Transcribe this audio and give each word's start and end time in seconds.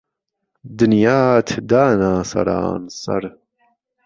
دنیات 0.77 1.49
دانا 1.69 2.13
سهرانسهر 2.31 3.23